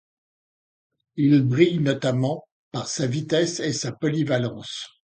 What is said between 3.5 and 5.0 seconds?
et sa polyvalence.